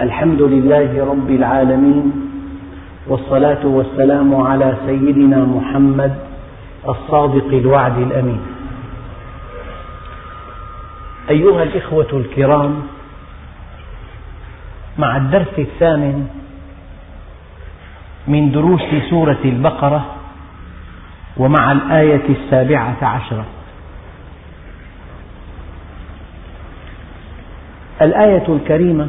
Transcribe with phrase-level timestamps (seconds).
[0.00, 2.12] الحمد لله رب العالمين
[3.06, 6.14] والصلاة والسلام على سيدنا محمد
[6.88, 8.40] الصادق الوعد الأمين.
[11.30, 12.82] أيها الإخوة الكرام
[14.98, 16.26] مع الدرس الثامن
[18.28, 20.06] من دروس سورة البقرة
[21.36, 23.44] ومع الآية السابعة عشرة.
[28.02, 29.08] الآية الكريمة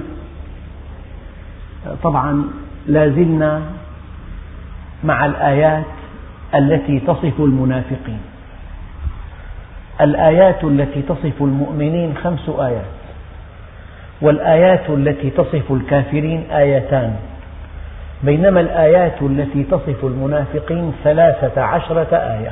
[2.03, 2.43] طبعا
[2.87, 3.61] لا زلنا
[5.03, 5.85] مع الآيات
[6.55, 8.21] التي تصف المنافقين.
[10.01, 12.85] الآيات التي تصف المؤمنين خمس آيات
[14.21, 17.15] والآيات التي تصف الكافرين آيتان.
[18.23, 22.51] بينما الآيات التي تصف المنافقين ثلاثة عشرة آية.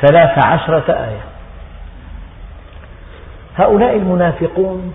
[0.00, 1.24] ثلاث عشرة آية.
[3.56, 4.92] هؤلاء المنافقون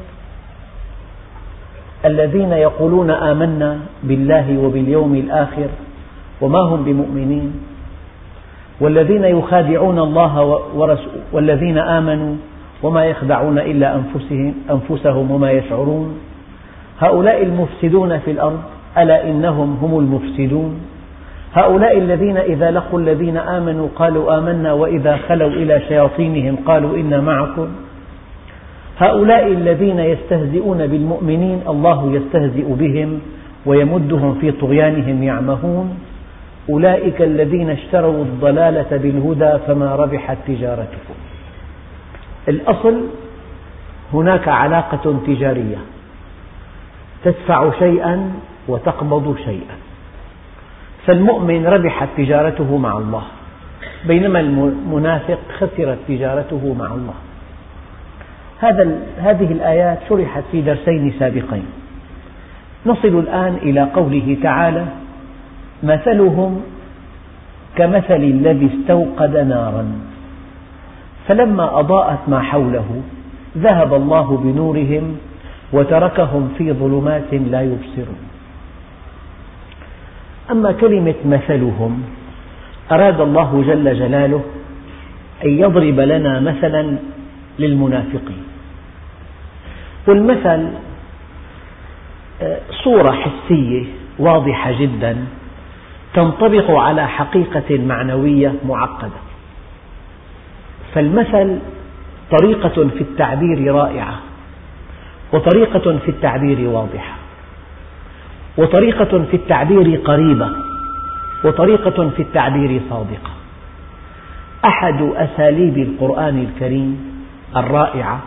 [2.05, 5.67] الذين يقولون آمنا بالله وباليوم الآخر
[6.41, 7.53] وما هم بمؤمنين
[8.79, 10.59] والذين يخادعون الله
[11.33, 12.35] والذين آمنوا
[12.83, 16.17] وما يخدعون إلا أنفسهم, أنفسهم وما يشعرون
[16.99, 18.61] هؤلاء المفسدون في الأرض
[18.97, 20.79] ألا إنهم هم المفسدون؟
[21.53, 27.67] هؤلاء الذين إذا لقوا الذين آمنوا قالوا آمنا وإذا خلوا إلى شياطينهم قالوا إنا معكم؟
[29.01, 33.19] هؤلاء الذين يستهزئون بالمؤمنين الله يستهزئ بهم
[33.65, 35.97] ويمدهم في طغيانهم يعمهون.
[36.69, 41.17] أولئك الذين اشتروا الضلالة بالهدى فما ربحت تجارتهم
[42.47, 43.01] الأصل
[44.13, 45.77] هناك علاقة تجارية.
[47.23, 48.31] تدفع شيئا
[48.67, 49.75] وتقبض شيئا.
[51.05, 53.23] فالمؤمن ربحت تجارته مع الله.
[54.07, 57.13] بينما المنافق خسرت تجارته مع الله.
[58.61, 61.65] هذا هذه الآيات شرحت في درسين سابقين.
[62.85, 64.85] نصل الآن إلى قوله تعالى
[65.83, 66.61] مثلهم
[67.75, 69.85] كمثل الذي استوقد نارا.
[71.27, 73.01] فلما أضاءت ما حوله
[73.57, 75.17] ذهب الله بنورهم
[75.73, 78.21] وتركهم في ظلمات لا يبصرون.
[80.51, 82.03] أما كلمة مثلهم
[82.91, 84.43] أراد الله جل جلاله
[85.45, 86.95] أن يضرب لنا مثلا
[87.59, 88.50] للمنافقين.
[90.07, 90.69] والمثل
[92.41, 93.85] آه، صورة حسية
[94.19, 95.25] واضحة جدا
[96.13, 99.21] تنطبق على حقيقة معنوية معقدة.
[100.93, 101.59] فالمثل
[102.39, 104.19] طريقة في التعبير رائعة
[105.33, 107.15] وطريقة في التعبير واضحة
[108.57, 110.49] وطريقة في التعبير قريبة
[111.43, 113.31] وطريقة في التعبير صادقة.
[114.65, 117.21] أحد أساليب القرآن الكريم
[117.55, 118.19] الرائعة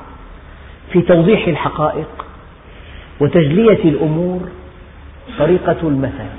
[0.92, 2.26] في توضيح الحقائق
[3.20, 4.40] وتجلية الأمور
[5.38, 6.30] طريقة المثل.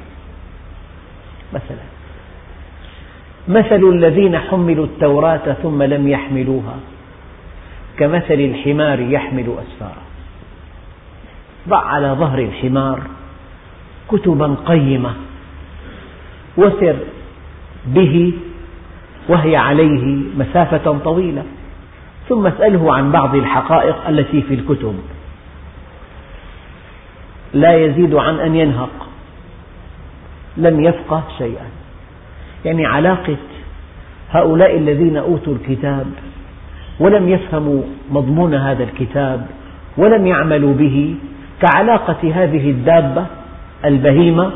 [1.53, 1.85] مثلا
[3.47, 6.75] مثل الذين حملوا التوراة ثم لم يحملوها
[7.97, 10.01] كمثل الحمار يحمل أسفارا
[11.69, 13.01] ضع على ظهر الحمار
[14.11, 15.13] كتبا قيمة
[16.57, 16.95] وسر
[17.85, 18.33] به
[19.29, 21.43] وهي عليه مسافة طويلة.
[22.29, 24.95] ثم اسأله عن بعض الحقائق التي في الكتب.
[27.53, 29.07] لا يزيد عن أن ينهق.
[30.57, 31.65] لم يفقه شيئا.
[32.65, 33.37] يعني علاقة
[34.31, 36.07] هؤلاء الذين أوتوا الكتاب
[36.99, 37.81] ولم يفهموا
[38.11, 39.47] مضمون هذا الكتاب
[39.97, 41.15] ولم يعملوا به
[41.61, 43.25] كعلاقة هذه الدابة
[43.85, 44.51] البهيمة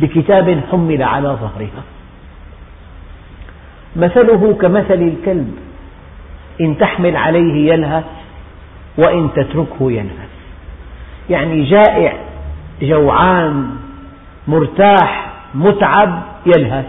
[0.00, 1.82] بكتاب حمل على ظهرها.
[3.96, 5.54] مثله كمثل الكلب.
[6.60, 8.04] إن تحمل عليه يلهث
[8.98, 10.28] وإن تتركه يلهث
[11.30, 12.16] يعني جائع
[12.82, 13.70] جوعان
[14.48, 16.86] مرتاح متعب يلهث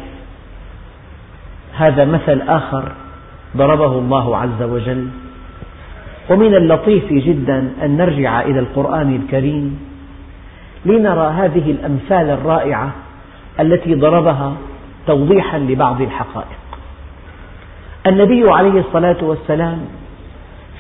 [1.74, 2.92] هذا مثل آخر
[3.58, 5.08] ضربه الله عز وجل.
[6.30, 9.80] ومن اللطيف جدا أن نرجع إلى القرآن الكريم
[10.86, 12.92] لنرى هذه الأمثال الرائعة
[13.60, 14.54] التي ضربها
[15.08, 16.65] توضيحا لبعض الحقائق.
[18.08, 19.86] النبي عليه الصلاة والسلام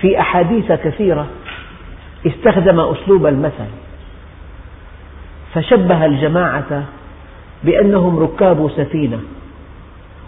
[0.01, 1.27] في أحاديث كثيرة
[2.27, 3.69] استخدم أسلوب المثل
[5.53, 6.83] فشبه الجماعة
[7.63, 9.19] بأنهم ركاب سفينة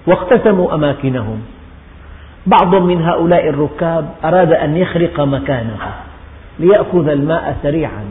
[0.08, 1.42] واقتسموا أماكنهم.
[2.46, 5.78] بعض من هؤلاء الركاب أراد أن يخرق مكانه
[6.60, 8.06] ليأخذ الماء سريعا.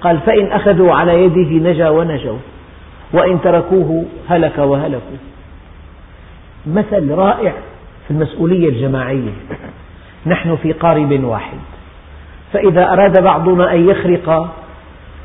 [0.00, 2.38] قال فإن أخذوا على يده نجا ونجوا
[3.12, 5.18] وإن تركوه هلك وهلكوا.
[6.66, 7.52] مثل رائع.
[8.04, 9.32] في المسؤولية الجماعية.
[10.26, 11.58] نحن في قارب واحد.
[12.52, 14.54] فإذا أراد بعضنا أن يخرق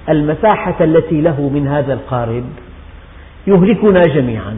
[0.09, 2.43] المساحة التي له من هذا القارب
[3.47, 4.57] يهلكنا جميعا.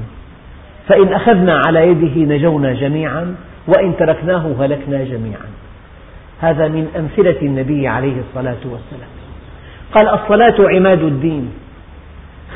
[0.87, 3.35] فإن أخذنا على يده نجونا جميعا
[3.67, 5.47] وإن تركناه هلكنا جميعا.
[6.41, 9.09] هذا من أمثلة النبي عليه الصلاة والسلام.
[9.95, 11.51] قال الصلاة عماد الدين.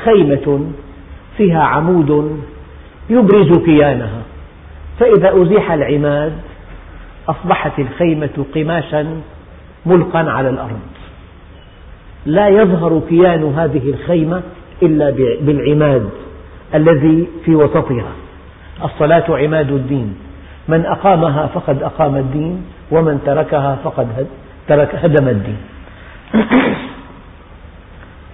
[0.04, 0.66] خيمة
[1.36, 2.40] فيها عمود
[3.10, 4.22] يبرز كيانها.
[5.00, 6.32] فإذا أزيح العماد
[7.28, 9.20] أصبحت الخيمة قماشا
[9.86, 10.80] ملقا على الأرض.
[12.26, 14.42] لا يظهر كيان هذه الخيمة
[14.82, 15.10] إلا
[15.40, 16.10] بالعماد
[16.74, 18.12] الذي في وسطها.
[18.84, 20.16] الصلاة عماد الدين.
[20.68, 24.26] من أقامها فقد أقام الدين ومن تركها فقد
[24.68, 25.58] ترك هدم الدين.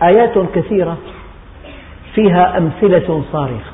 [0.02, 0.96] آيات كثيرة
[2.14, 3.71] فيها أمثلة صارخة.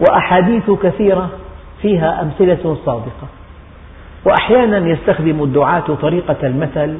[0.00, 1.30] وأحاديث كثيرة
[1.82, 3.28] فيها أمثلة صادقة.
[4.24, 6.98] وأحيانا يستخدم الدعاة طريقة المثل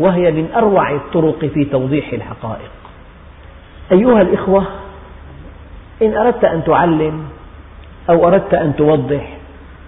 [0.00, 2.70] وهي من أروع الطرق في توضيح الحقائق.
[3.92, 4.66] أيها الإخوة
[6.02, 7.24] إن أردت أن تعلم
[8.10, 9.36] أو أردت أن توضح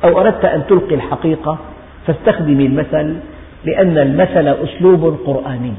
[0.04, 1.58] أو أردت أن تلقي الحقيقة
[2.06, 3.16] فاستخدم المثل
[3.64, 5.74] لأن المثل أسلوب قرآني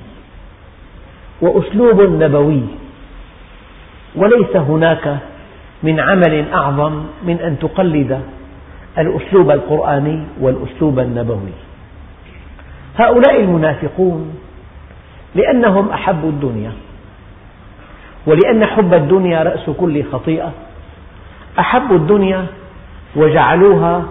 [1.41, 2.61] وأسلوب نبوي
[4.15, 5.17] وليس هناك
[5.83, 8.21] من عمل أعظم من أن تقلد
[8.97, 11.55] الأسلوب القرآني والأسلوب النبوي.
[12.97, 14.35] هؤلاء المنافقون
[15.35, 16.71] لأنهم أحبوا الدنيا
[18.25, 20.51] ولأن حب الدنيا رأس كل خطيئة.
[21.59, 22.45] أحبوا الدنيا
[23.15, 24.05] وجعلوها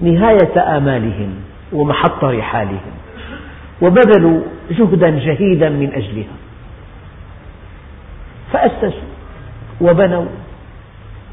[0.00, 1.34] نهاية آمالهم
[1.72, 2.92] ومحط رحالهم
[3.82, 4.40] وبذلوا
[4.70, 6.36] جهدا جهيدا من أجلها.
[8.52, 9.11] فأسسوا
[9.82, 10.26] وبنوا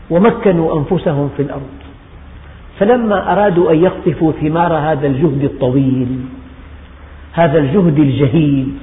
[0.10, 1.80] ومكنوا أنفسهم في الأرض.
[2.80, 6.19] فلما أرادوا أن يقطفوا ثمار هذا الجهد الطويل
[7.34, 8.78] هذا الجهد الجهيد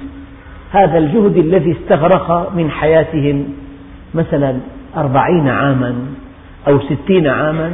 [0.71, 3.45] هذا الجهد الذي استغرق من حياتهم
[4.13, 4.57] مثلا
[4.97, 5.95] أربعين عاما
[6.67, 7.71] أو ستين عاما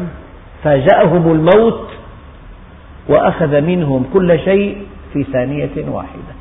[0.63, 1.89] فجاءهم الموت
[3.09, 4.77] وأخذ منهم كل شيء
[5.13, 6.33] في ثانية واحدة.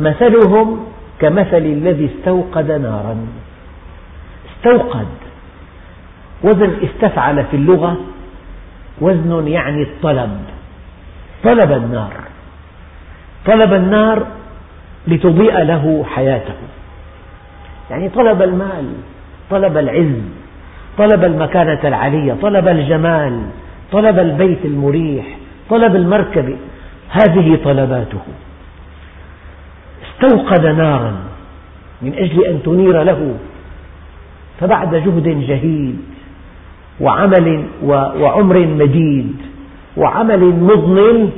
[0.00, 0.80] مثلهم
[1.20, 3.16] كمثل الذي استوقد نارا.
[4.56, 5.06] استوقد.
[6.42, 7.96] وزن استفعل في اللغة.
[9.00, 10.40] وزن يعني الطلب
[11.44, 12.12] طلب النار.
[13.46, 14.26] طلب النار
[15.06, 16.54] لتضيء له حياته.
[17.90, 18.92] يعني طلب المال
[19.50, 20.22] طلب العز
[20.98, 23.42] طلب المكانة العالية طلب الجمال
[23.92, 25.26] طلب البيت المريح
[25.70, 26.56] طلب المركبة
[27.10, 28.18] هذه طلباته.
[30.16, 31.16] استوقد نارا
[32.02, 33.34] من أجل أن تنير له
[34.60, 35.98] فبعد جهد جهيد
[37.00, 39.36] وعمل وعمر مديد
[39.96, 41.30] وعمل مضن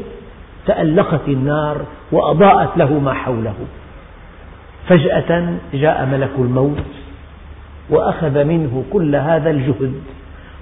[0.67, 1.81] تألقت النار
[2.13, 3.55] وأضاءت له ما حوله.
[4.89, 6.85] فجأة جاء ملك الموت
[7.91, 9.95] وأخذ منه كل هذا الجهد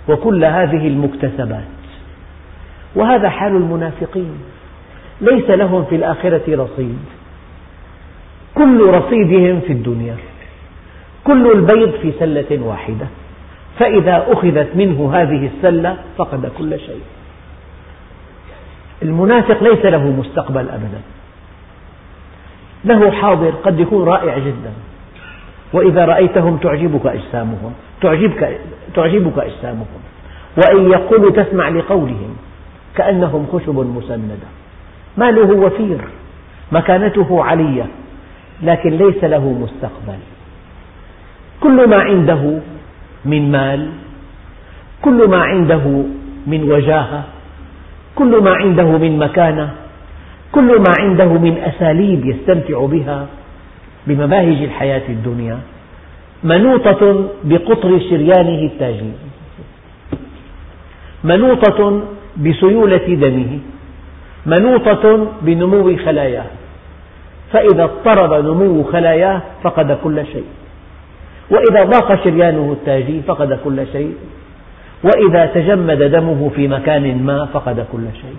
[0.08, 1.64] وكل هذه المكتسبات.
[2.96, 4.38] وهذا حال المنافقين.
[5.20, 6.98] ليس لهم في الآخرة رصيد.
[8.56, 10.16] كل رصيدهم في الدنيا.
[11.24, 13.06] كل البيض في سلة واحدة.
[13.78, 17.02] فإذا أخذت منه هذه السلة فقد كل شيء.
[19.02, 21.00] المنافق ليس له مستقبل أبدا.
[22.84, 24.72] له حاضر قد يكون رائع جدا.
[25.72, 28.60] وإذا رأيتهم تعجبك أجسامهم تعجبك,
[28.94, 30.00] تعجبك أجسامهم.
[30.56, 32.36] وإن يقولوا تسمع لقولهم
[32.96, 34.46] كأنهم خشب مسندة.
[35.16, 36.00] ماله وفير.
[36.72, 37.86] مكانته علية.
[38.62, 40.18] لكن ليس له مستقبل.
[41.60, 42.60] كل ما عنده
[43.24, 43.88] من مال
[45.02, 45.84] كل ما عنده
[46.46, 47.24] من وجاهة
[48.14, 49.70] كل ما عنده من مكانة
[50.52, 53.26] كل ما عنده من أساليب يستمتع بها
[54.06, 55.58] بمباهج الحياة الدنيا
[56.44, 57.02] منوطة
[57.44, 59.12] بقطر شريانه التاجي
[61.24, 62.02] منوطة
[62.36, 63.58] بسيولة دمه
[64.46, 65.04] منوطة
[65.42, 66.46] بنمو خلاياه
[67.52, 70.44] فإذا اضطرب نمو خلاياه فقد كل شيء.
[71.50, 74.16] وإذا ضاق شريانه التاجي فقد كل شيء.
[75.04, 78.36] وإذا تجمد دمه في مكان ما فقد كل شيء.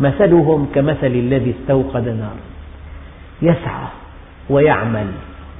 [0.00, 2.48] مثلهم كمثل الذي استوقد نارا
[3.42, 3.86] يسعى
[4.50, 5.06] ويعمل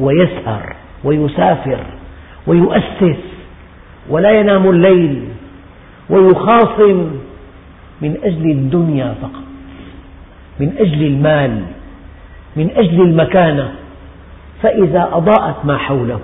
[0.00, 1.78] ويسهر ويسافر
[2.46, 3.22] ويؤسس
[4.08, 5.24] ولا ينام الليل
[6.10, 7.10] ويخاصم
[8.02, 9.44] من أجل الدنيا فقط
[10.60, 11.62] من أجل المال.
[12.58, 13.72] من أجل المكانة
[14.62, 16.20] فإذا أضاءت ما حوله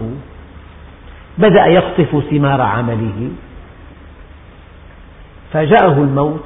[1.38, 3.30] بدأ يقطف ثمار عمله.
[5.52, 6.44] فجاءه الموت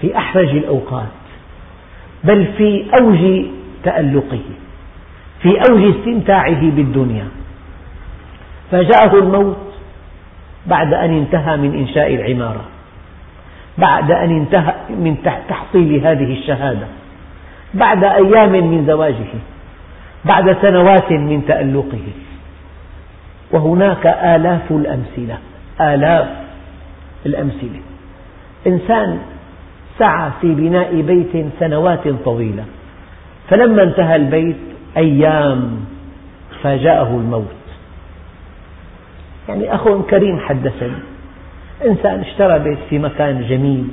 [0.00, 1.18] في أحرج الأوقات
[2.24, 3.46] بل في أوج
[3.84, 4.40] تألقه
[5.42, 7.28] في أوج استمتاعه بالدنيا.
[8.70, 9.56] فجاءه الموت
[10.66, 12.64] بعد أن انتهى من إنشاء العمارة
[13.78, 15.16] بعد أن انتهى من
[15.48, 16.86] تحصيل هذه الشهادة.
[17.74, 19.34] بعد أيام من زواجه
[20.24, 22.06] بعد سنوات من تألقه.
[23.50, 25.38] وهناك آلاف الأمثلة
[25.80, 26.28] آلاف
[27.26, 27.80] الأمثلة.
[28.66, 29.18] إنسان
[29.98, 32.64] سعى في بناء بيت سنوات طويلة.
[33.48, 34.56] فلما انتهى البيت
[34.96, 35.80] أيام
[36.62, 37.44] فاجأه الموت.
[39.48, 40.98] يعني أخ كريم حدثني
[41.86, 43.88] إنسان اشترى بيت في مكان جميل.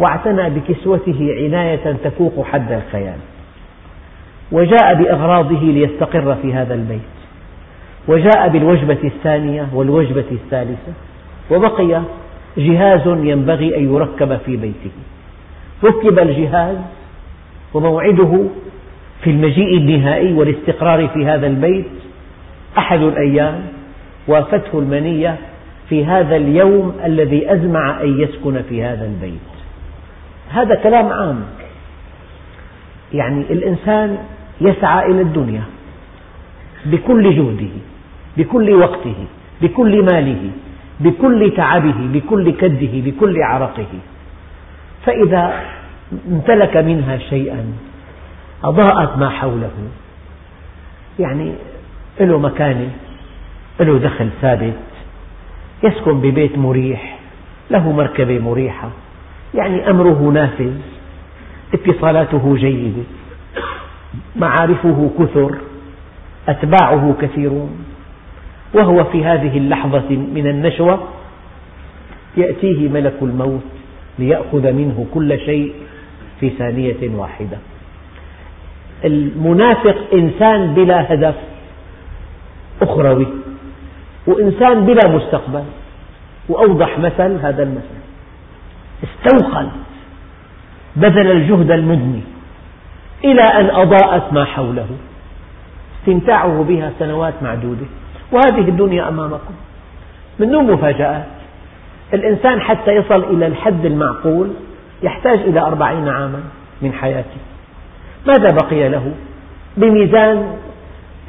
[0.00, 3.18] واعتنى بكسوته عناية تفوق حد الخيال.
[4.52, 7.00] وجاء بأغراضه ليستقر في هذا البيت.
[8.08, 10.92] وجاء بالوجبة الثانية والوجبة الثالثة
[11.50, 12.02] وبقي
[12.58, 14.90] جهاز ينبغي أن يركب في بيته.
[15.84, 16.76] ركب الجهاز
[17.74, 18.44] وموعده
[19.22, 21.86] في المجيء النهائي والاستقرار في هذا البيت
[22.78, 23.60] أحد الأيام
[24.28, 25.36] وافته المنية
[25.88, 29.49] في هذا اليوم الذي أزمع أن يسكن في هذا البيت.
[30.50, 31.44] هذا كلام عام.
[33.12, 34.18] يعني الإنسان
[34.60, 35.62] يسعى إلى الدنيا
[36.84, 37.74] بكل جهده
[38.36, 39.14] بكل وقته
[39.62, 40.50] بكل ماله
[41.00, 43.86] بكل تعبه بكل كده بكل عرقه.
[45.06, 45.62] فإذا
[46.28, 47.72] امتلك منها شيئا
[48.64, 49.70] أضاءت ما حوله.
[51.18, 51.52] يعني
[52.20, 52.90] له مكانة
[53.80, 54.74] له دخل ثابت
[55.82, 57.18] يسكن ببيت مريح
[57.70, 58.90] له مركبة مريحة.
[59.54, 60.72] يعني أمره نافذ
[61.74, 63.02] اتصالاته جيدة
[64.36, 65.58] معارفه كثر
[66.48, 67.84] أتباعه كثيرون
[68.74, 71.08] وهو في هذه اللحظة من النشوة
[72.36, 73.60] يأتيه ملك الموت
[74.18, 75.72] ليأخذ منه كل شيء
[76.40, 77.58] في ثانية واحدة.
[79.04, 81.34] المنافق إنسان بلا هدف
[82.82, 83.26] أخروي
[84.26, 85.64] وإنسان بلا مستقبل
[86.48, 88.00] وأوضح مثل هذا المثل.
[89.04, 89.68] استوقن
[90.96, 92.20] بذل الجهد المدني
[93.24, 94.86] إلى أن أضاءت ما حوله.
[96.00, 97.86] استمتاعه بها سنوات معدودة.
[98.32, 99.54] وهذه الدنيا أمامكم.
[100.38, 101.26] من دون مفاجآت.
[102.14, 104.50] الإنسان حتى يصل إلى الحد المعقول
[105.02, 106.40] يحتاج إلى أربعين عاما
[106.82, 107.40] من حياته.
[108.26, 109.12] ماذا بقي له؟
[109.76, 110.56] بميزان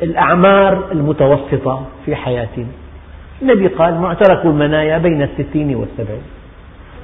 [0.04, 2.66] الأعمار المتوسطة في حياتنا.
[3.42, 6.41] النبي قال معترك المنايا بين الستين والسبعين.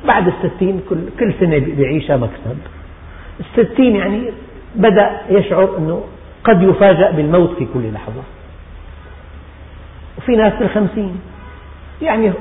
[0.05, 2.57] بعد الستين كل, كل سنة بيعيشها مكسب
[3.39, 4.31] الستين يعني
[4.75, 6.03] بدأ يشعر أنه
[6.43, 8.21] قد يفاجأ بالموت في كل لحظة.
[10.17, 11.19] وفي ناس بالخمسين.
[12.01, 12.31] يعني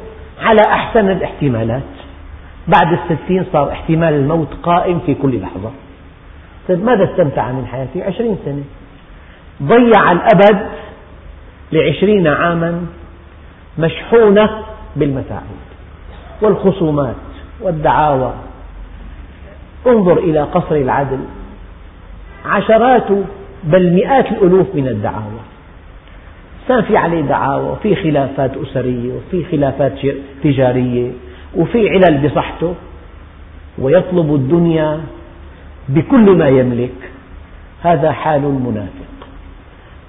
[0.40, 1.82] على أحسن الاحتمالات.
[2.68, 5.70] بعد الستين صار احتمال الموت قائم في كل لحظة.
[6.68, 8.64] طيب ماذا استمتع من حياته عشرين سنة.
[9.62, 10.66] ضيع الأبد
[11.72, 12.86] لعشرين عاما
[13.78, 14.50] مشحونة
[14.96, 15.42] بالمتاعب
[16.42, 17.25] والخصومات.
[17.60, 18.32] والدعاوى.
[19.86, 21.18] انظر إلى قصر العدل.
[22.46, 23.08] عشرات
[23.64, 25.40] بل مئات الألوف من الدعاوى.
[26.68, 29.92] كان في عليه دعاوى وفي خلافات أسرية وفي خلافات
[30.44, 31.10] تجارية
[31.56, 32.74] وفي علل بصحته.
[33.78, 35.00] ويطلب الدنيا
[35.88, 37.10] بكل ما يملك.
[37.82, 39.28] هذا حال المنافق.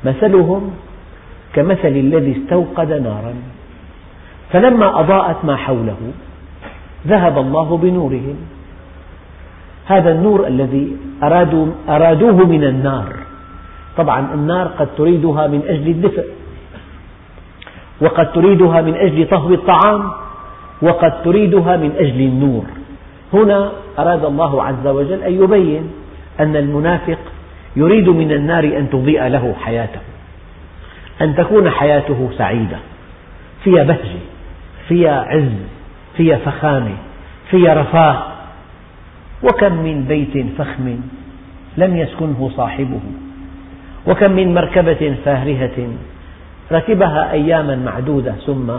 [0.06, 0.72] مثلهم
[1.54, 3.34] كمثل الذي استوقد نارا.
[4.52, 5.98] فلما أضاءت ما حوله
[7.08, 8.36] ذهب الله بنورهم.
[9.86, 13.14] هذا النور الذي أرادوا أرادوه من النار.
[13.98, 16.26] طبعا النار قد تريدها من أجل الدفء
[18.02, 20.12] وقد تريدها من أجل طهو الطعام
[20.82, 22.66] وقد تريدها من أجل النور.
[23.34, 25.92] هنا أراد الله عز وجل أن يبين
[26.40, 27.18] أن المنافق
[27.76, 30.00] يريد من النار أن تضيء له حياته
[31.22, 32.78] أن تكون حياته سعيدة
[33.64, 34.20] فيها بهجة
[34.88, 35.77] فيها عز
[36.18, 36.96] فيها فخامة
[37.52, 38.24] فيها رفاه
[39.44, 41.00] وكم من بيت فخم
[41.78, 43.00] لم يسكنه صاحبه.
[44.08, 45.88] وكم من مركبة فارهة
[46.72, 48.72] ركبها أياما معدودة ثم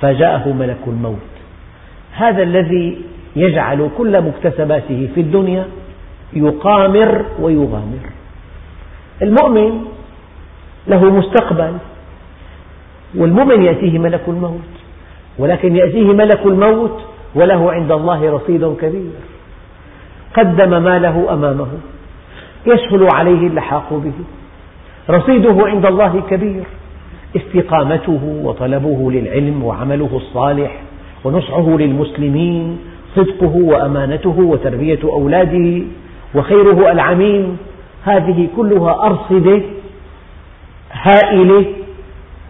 [0.00, 1.32] فاجأه ملك الموت.
[2.12, 2.98] هذا الذي
[3.36, 5.66] يجعل كل مكتسباته في الدنيا
[6.32, 8.04] يقامر ويغامر.
[9.22, 9.84] المؤمن
[10.88, 11.72] له مستقبل
[13.14, 14.60] والمؤمن يأتيه ملك الموت.
[15.38, 17.00] ولكن يأتيه ملك الموت
[17.34, 19.10] وله عند الله رصيد كبير.
[20.36, 21.68] قدم ماله أمامه.
[22.66, 24.12] يسهل عليه اللحاق به.
[25.10, 26.62] رصيده عند الله كبير.
[27.36, 30.82] استقامته وطلبه للعلم وعمله الصالح
[31.24, 32.78] ونصحه للمسلمين.
[33.16, 35.82] صدقه وأمانته وتربية أولاده
[36.34, 37.58] وخيره العميم.
[38.04, 39.62] هذه كلها أرصدة.
[40.92, 41.64] هائلة.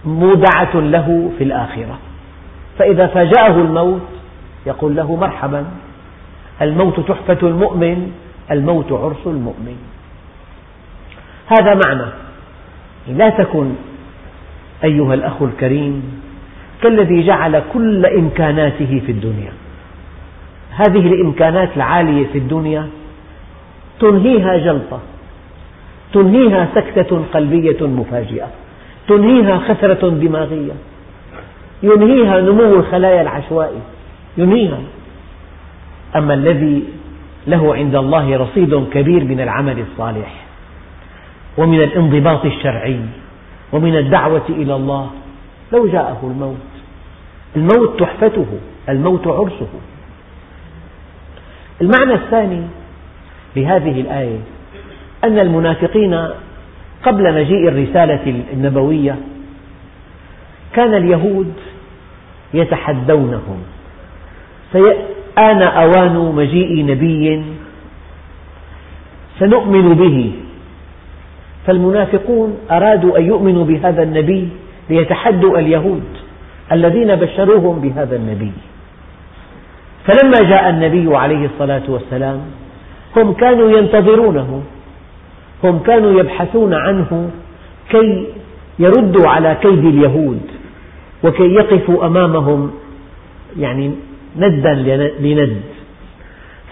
[0.05, 1.99] مودعة له في الآخرة.
[2.79, 4.09] فإذا فاجأه الموت
[4.67, 5.65] يقول له مرحبا
[6.63, 8.13] الموت تحفة المؤمن
[8.51, 9.77] الموت عرس المؤمن.
[11.47, 12.11] هذا معنى.
[13.09, 13.75] لا تكن
[14.85, 16.23] أيها الأخ الكريم
[16.83, 19.53] كالذي جعل كل إمكاناته في الدنيا.
[20.71, 22.89] هذه الإمكانات العالية في الدنيا
[24.01, 25.01] تنهيها جلطة
[26.13, 28.49] تنهيها سكتة قلبية مفاجئة
[29.09, 30.73] تنهيها خثرة دماغية.
[31.93, 33.81] ينهيها نمو الخلايا العشوائي.
[34.39, 34.81] ينهيها.
[36.17, 36.85] أما الذي
[37.47, 40.45] له عند الله رصيد كبير من العمل الصالح
[41.57, 43.01] ومن الانضباط الشرعي
[43.73, 45.11] ومن الدعوة إلى الله
[45.73, 46.57] لو جاءه الموت.
[47.57, 48.47] الموت تحفته
[48.89, 49.69] الموت عرسه.
[51.81, 52.63] المعنى الثاني
[53.57, 54.39] لهذه الآية
[55.25, 56.29] أن المنافقين
[57.03, 59.17] قبل مجيء الرسالة النبوية
[60.73, 61.53] كان اليهود
[62.55, 63.59] يتحدونهم.
[65.39, 67.43] آن أوان مجيء نبي
[69.39, 70.33] سنؤمن به.
[71.67, 74.49] فالمنافقون أرادوا أن يؤمنوا بهذا النبي
[74.91, 76.05] ليتحدوا اليهود
[76.73, 78.53] الذين بشروهم بهذا النبي.
[80.07, 82.41] فلما جاء النبي عليه الصلاة والسلام
[83.17, 84.63] هم كانوا ينتظرونه.
[85.65, 87.31] هم كانوا يبحثون عنه
[87.91, 88.27] كي
[88.79, 90.41] يردوا على كيد اليهود.
[91.25, 92.71] وكي يقفوا أمامهم
[93.59, 93.95] يعني
[94.37, 94.75] ندا
[95.21, 95.63] لند.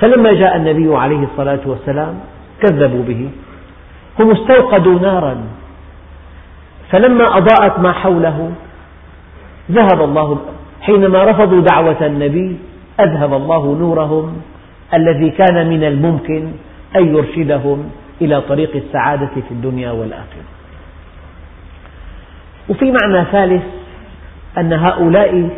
[0.00, 2.20] فلما جاء النبي عليه الصلاة والسلام
[2.62, 3.30] كذبوا به.
[4.20, 5.36] هم استوقدوا نارا.
[6.90, 8.52] فلما أضاءت ما حوله
[9.70, 10.38] ذهب الله
[10.80, 12.56] حينما رفضوا دعوة النبي
[13.00, 14.42] أذهب الله نورهم
[14.94, 16.52] الذي كان من الممكن
[16.96, 17.90] أن يرشدهم
[18.22, 20.44] إلى طريق السعادة في الدنيا والآخرة.
[22.68, 23.62] وفي معنى ثالث
[24.58, 25.50] أن هؤلاء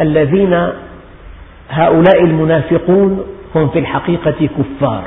[0.00, 0.68] الذين
[1.70, 5.04] هؤلاء المنافقون هم في الحقيقة كفار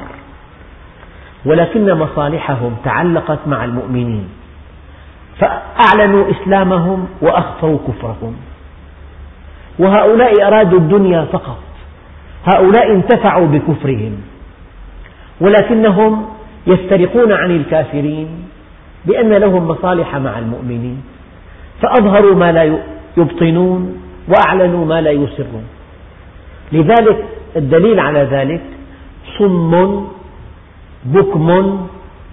[1.46, 4.30] ولكن مصالحهم تعلقت مع المؤمنين
[5.40, 8.36] فأعلنوا إسلامهم وأخفوا كفرهم
[9.80, 11.60] وهؤلاء أرادوا الدنيا فقط
[12.46, 14.22] هؤلاء انتفعوا بكفرهم
[15.42, 16.26] ولكنهم
[16.68, 18.28] يفترقون عن الكافرين
[19.06, 21.02] بأن لهم مصالح مع المؤمنين.
[21.82, 22.80] فأظهروا ما لا
[23.18, 25.64] يبطنون وأعلنوا ما لا يسرون.
[26.72, 28.62] لذلك الدليل على ذلك
[29.38, 30.04] صم
[31.06, 31.48] بكم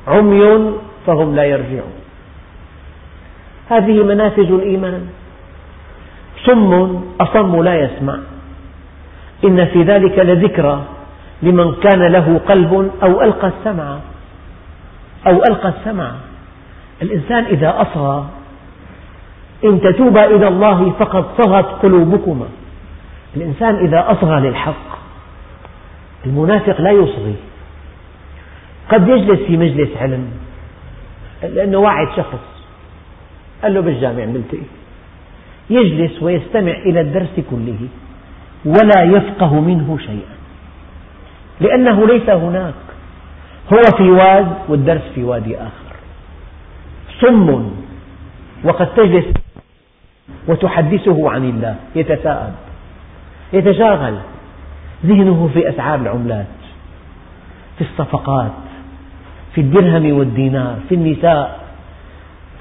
[0.08, 0.72] عمي
[1.06, 1.94] فهم لا يرجعون.
[3.70, 5.06] هذه منافذ الإيمان.
[6.46, 8.18] صم أصم لا يسمع.
[9.44, 10.82] إن في ذلك لذكرى
[11.42, 13.98] لمن كان له قلب أو ألقى السمع.
[15.26, 16.10] أو ألقى السمع.
[17.02, 18.24] الإنسان إذا أصغى
[19.64, 22.46] إن تتوبا إلى الله فقد صغت قلوبكما.
[23.36, 24.98] الإنسان إذا أصغى للحق
[26.26, 27.34] المنافق لا يصغي.
[28.88, 30.30] قد يجلس في مجلس علم
[31.42, 32.64] لأنه واعد شخص.
[33.62, 34.58] قال له بالجامع نلتقي
[35.70, 37.78] يجلس ويستمع إلى الدرس كله
[38.64, 40.36] ولا يفقه منه شيئا.
[41.60, 42.74] لأنه ليس هناك.
[43.72, 45.96] هو في واد والدرس في وادي آخر.
[47.20, 47.70] صم
[48.64, 49.24] وقد تجلس
[50.48, 52.52] وتحدثه عن الله يتثاءب
[53.52, 54.18] يتشاغل.
[55.06, 56.46] ذهنه في أسعار العملات
[57.78, 58.52] في الصفقات
[59.54, 61.60] في الدرهم والدينار في النساء.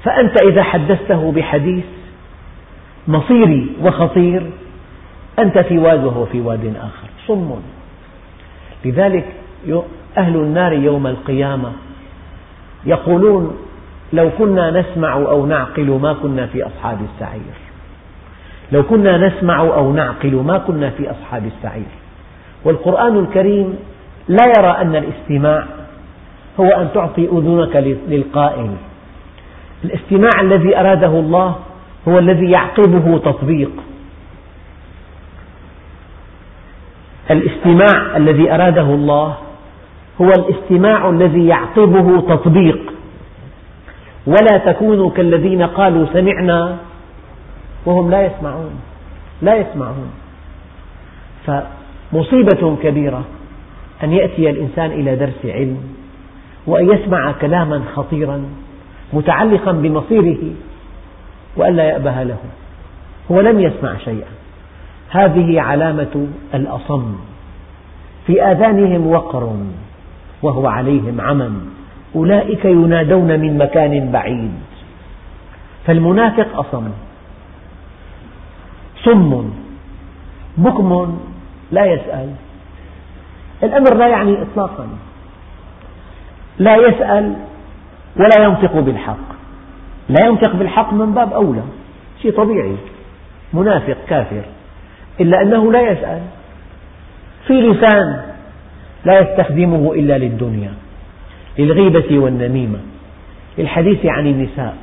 [0.04, 1.84] فأنت إذا حدثته بحديث
[3.08, 4.50] مصيري وخطير
[5.38, 7.08] أنت في واد وهو في واد آخر.
[7.26, 7.54] صم.
[8.84, 9.24] لذلك
[10.18, 11.72] أهل النار يوم القيامة
[12.86, 13.56] يقولون
[14.12, 17.56] لو كنا نسمع أو نعقل ما كنا في أصحاب السعير.
[18.72, 21.92] لو كنا نسمع أو نعقل ما كنا في أصحاب السعير.
[22.64, 23.78] والقرآن الكريم
[24.28, 25.64] لا يرى أن الاستماع
[26.60, 27.76] هو أن تعطي أذنك
[28.08, 28.70] للقائل.
[29.84, 31.56] الاستماع الذي أراده الله
[32.08, 33.70] هو الذي يعقبه تطبيق.
[37.30, 39.36] الاستماع الذي أراده الله
[40.20, 42.95] هو الاستماع الذي يعقبه تطبيق.
[44.26, 46.76] ولا تكونوا كالذين قالوا سمعنا
[47.86, 48.70] وهم لا يسمعون
[49.42, 50.10] لا يسمعون.
[51.46, 53.24] فمصيبة كبيرة
[54.04, 55.78] أن يأتي الإنسان إلى درس علم
[56.66, 58.44] وأن يسمع كلاما خطيرا
[59.12, 60.38] متعلقا بمصيره
[61.56, 62.38] وألا يأبه له.
[63.30, 64.28] هو لم يسمع شيئا.
[65.10, 67.16] هذه علامة الأصم.
[68.26, 69.56] في آذانهم وقر
[70.42, 71.50] وهو عليهم عمى
[72.16, 74.52] أولئك ينادون من مكان بعيد.
[75.86, 76.88] فالمنافق أصم.
[79.04, 79.50] صم
[80.58, 81.18] بكم.
[81.72, 82.28] لا يسأل.
[83.62, 84.88] الأمر لا يعني إطلاقا.
[86.58, 87.36] لا يسأل
[88.16, 89.28] ولا ينطق بالحق.
[90.08, 91.62] لا ينطق بالحق من باب أولى.
[92.22, 92.76] شيء طبيعي.
[93.52, 94.42] منافق كافر.
[95.20, 96.20] إلا أنه لا يسأل.
[97.46, 98.22] في لسان
[99.04, 100.85] لا يستخدمه إلا للدنيا.
[101.58, 102.78] للغيبة والنميمة
[103.58, 104.76] للحديث عن النساء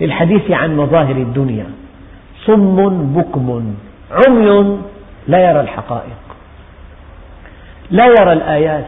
[0.00, 1.66] للحديث عن مظاهر الدنيا.
[2.44, 2.76] صم
[3.14, 3.74] بكم
[4.10, 4.78] عمي
[5.28, 6.18] لا يرى الحقائق.
[7.90, 8.84] لا يرى الآيات.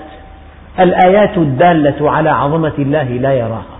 [0.80, 3.78] الآيات الدالة على عظمة الله لا يراها.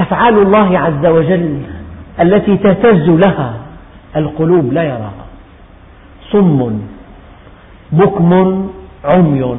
[0.00, 1.62] أفعال الله عز وجل
[2.20, 3.54] التي تهتز لها
[4.16, 5.26] القلوب لا يراها.
[6.32, 6.80] صم
[7.92, 8.32] بكم
[9.04, 9.58] عمي.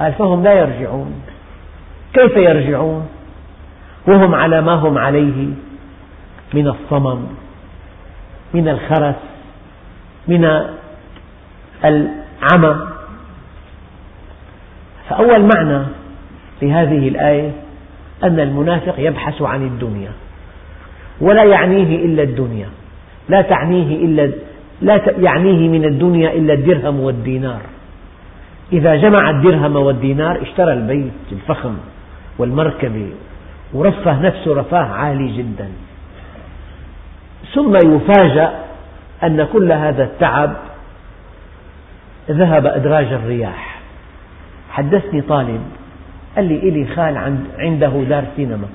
[0.00, 1.12] قال فهم لا يرجعون.
[2.14, 3.08] كيف يرجعون؟
[4.06, 5.48] وهم على ما هم عليه؟
[6.54, 7.26] من الصمم
[8.54, 9.14] من الخرس
[10.28, 10.44] من
[11.84, 12.76] العمى.
[15.08, 15.82] فأول معنى
[16.62, 17.52] لهذه الآية
[18.24, 20.10] أن المنافق يبحث عن الدنيا
[21.20, 22.68] ولا يعنيه إلا الدنيا
[23.28, 24.30] لا تعنيه إلا
[24.82, 27.60] لا يعنيه من الدنيا إلا الدرهم والدينار.
[28.72, 31.74] إذا جمع الدرهم والدينار اشترى البيت الفخم.
[32.38, 33.08] والمركبة
[33.72, 35.68] ورفه نفسه رفاه عالي جدا.
[37.54, 38.52] ثم يفاجأ
[39.22, 40.52] أن كل هذا التعب
[42.30, 43.80] ذهب أدراج الرياح.
[44.70, 45.60] حدثني طالب
[46.36, 48.68] قال لي إلي خال عنده دار سينما.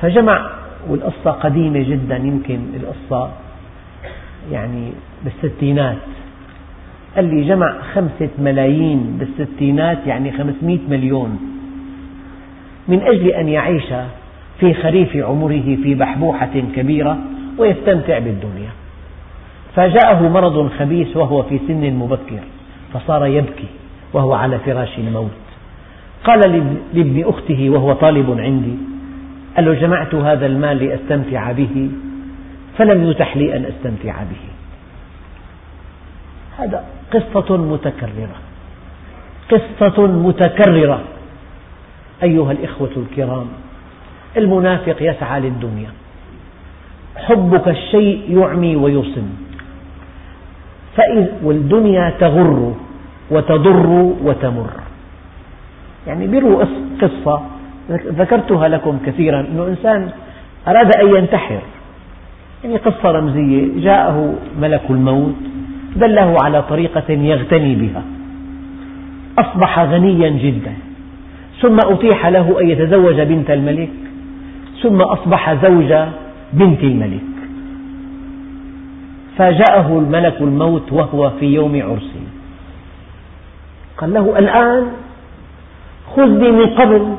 [0.00, 0.50] فجمع
[0.88, 3.30] والقصة قديمة جدا يمكن القصة
[4.52, 4.92] يعني
[5.24, 5.96] بالستينات.
[7.16, 11.55] قال لي جمع خمسة ملايين بالستينات يعني خمسمئة مليون.
[12.88, 13.88] من أجل أن يعيش
[14.60, 17.18] في خريف عمره في بحبوحة كبيرة
[17.58, 18.70] ويستمتع بالدنيا.
[19.76, 22.40] فجاءه مرض خبيث وهو في سن مبكر
[22.94, 23.68] فصار يبكي
[24.12, 25.30] وهو على فراش الموت.
[26.24, 26.40] قال
[26.94, 28.74] لابن أخته وهو طالب عندي
[29.56, 31.90] قال له جمعت هذا المال لأستمتع به؟
[32.78, 34.46] فلم يتح لي أن أستمتع به.
[36.58, 38.36] هذا قصة متكررة.
[39.50, 41.00] قصة متكررة.
[42.22, 43.46] أيها الإخوة الكرام
[44.36, 45.90] المنافق يسعى للدنيا.
[47.16, 49.28] حبك الشيء يعمي ويصم.
[51.42, 52.74] والدنيا تغر
[53.30, 53.86] وتضر
[54.22, 54.70] وتمر.
[56.06, 56.64] يعني بيروا
[57.02, 57.42] قصة
[57.90, 60.08] ذكرتها لكم كثيرا أنه إنسان
[60.68, 61.60] أراد أن ينتحر.
[62.64, 65.34] يعني قصة رمزية جاءه ملك الموت
[65.96, 68.02] دله على طريقة يغتني بها.
[69.38, 70.74] أصبح غنيا جدا.
[71.60, 73.90] ثم أتيح له أن يتزوج بنت الملك
[74.82, 75.94] ثم أصبح زوج
[76.52, 77.20] بنت الملك.
[79.38, 82.26] فجاءه الملك الموت وهو في يوم عرسه
[83.98, 84.86] قال له الآن
[86.16, 87.16] خذني من قبل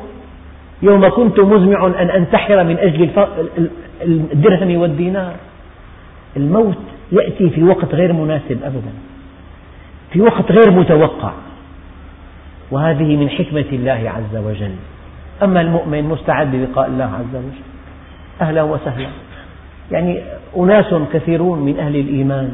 [0.82, 3.10] يوم كنت مزمع أن أنتحر من أجل
[4.04, 5.34] الدرهم والدينار.
[6.38, 6.78] الموت
[7.12, 8.94] يأتي في وقت غير مناسب أبدا
[10.14, 11.32] في وقت غير متوقع.
[12.72, 14.76] وهذه من حكمة الله عز وجل.
[15.44, 17.62] أما المؤمن مستعد للقاء الله عز وجل.
[18.42, 19.08] أهلا وسهلا.
[19.92, 20.20] يعني
[20.58, 22.54] أناس كثيرون من أهل الإيمان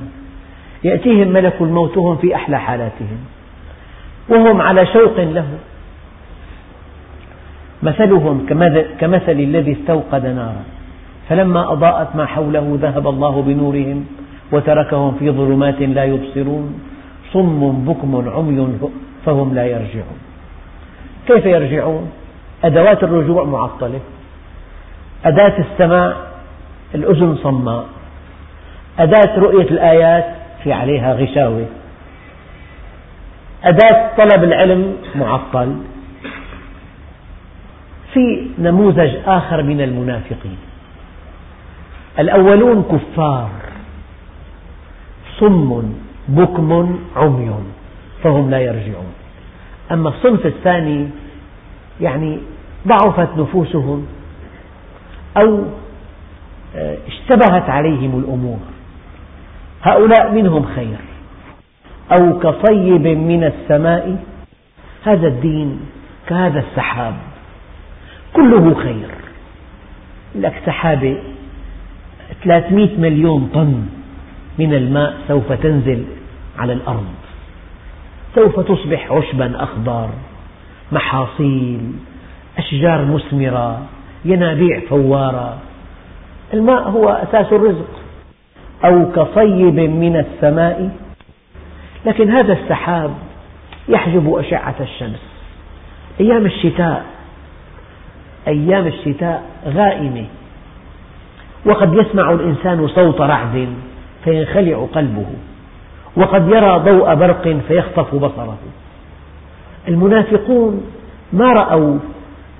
[0.83, 3.17] يأتيهم ملك الموت وهم في أحلى حالاتهم.
[4.29, 5.47] وهم على شوق له.
[7.83, 8.45] مثلهم
[8.99, 10.63] كمثل الذي استوقد نارا.
[11.29, 14.05] فلما أضاءت ما حوله ذهب الله بنورهم
[14.51, 16.79] وتركهم في ظلمات لا يبصرون.
[17.33, 18.77] صم بكم عمي
[19.25, 20.19] فهم لا يرجعون.
[21.27, 22.11] كيف يرجعون؟
[22.63, 23.99] أدوات الرجوع معطلة.
[25.25, 26.15] أداة السماع
[26.95, 27.85] الأذن صماء.
[28.99, 30.25] أداة رؤية الآيات
[30.63, 31.65] في عليها غشاوة.
[33.63, 35.77] أداة طلب العلم معطل.
[38.13, 40.57] في نموذج آخر من المنافقين.
[42.19, 43.49] الأولون كفار.
[45.39, 45.93] صم
[46.27, 47.53] بكم عمي.
[48.23, 49.13] فهم لا يرجعون.
[49.91, 51.07] أما الصنف الثاني
[52.01, 52.39] يعني
[52.87, 54.07] ضعفت نفوسهم
[55.37, 55.63] أو
[56.75, 58.59] آه، اشتبهت عليهم الأمور.
[59.83, 60.97] هؤلاء منهم خير.
[62.11, 64.23] أو كصيب من السماء
[65.03, 65.79] هذا الدين
[66.27, 67.13] كهذا السحاب
[68.33, 69.09] كله خير.
[70.35, 71.17] لك سحابة
[72.43, 73.85] 300 مليون طن
[74.59, 76.05] من الماء سوف تنزل
[76.59, 77.22] على الأرض.
[78.35, 80.09] سوف تصبح عشبا أخضر
[80.91, 81.91] محاصيل
[82.57, 83.81] أشجار مثمرة
[84.25, 85.57] ينابيع فوارة.
[86.53, 87.89] الماء هو أساس الرزق.
[88.85, 90.89] أو كصيب من السماء.
[92.05, 93.11] لكن هذا السحاب
[93.89, 95.21] يحجب أشعة الشمس.
[96.19, 97.05] أيام الشتاء
[98.47, 100.25] أيام الشتاء غائمة.
[101.65, 103.67] وقد يسمع الإنسان صوت رعد
[104.23, 105.25] فينخلع قلبه.
[106.15, 108.57] وقد يرى ضوء برق فيخطف بصره.
[109.87, 110.83] المنافقون
[111.33, 111.99] ما رأوا